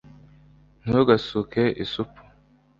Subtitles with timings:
[0.83, 2.21] ntugasuke isupu